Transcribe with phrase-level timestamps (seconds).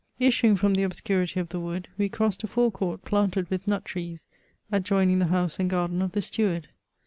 [0.17, 3.85] Issuing from the obscurity of the wood, we crossed a fore court planted with nut
[3.85, 4.25] trees,
[4.71, 6.69] adjoining the house and garden of the steward.